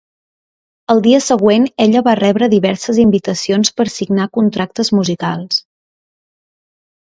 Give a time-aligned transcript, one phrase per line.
[0.93, 5.63] El dia següent ella va rebre diverses invitacions per signar contractes musicals.